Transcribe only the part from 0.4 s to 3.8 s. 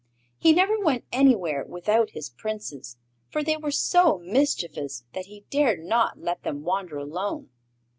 never went anywhere without his Princes, for they were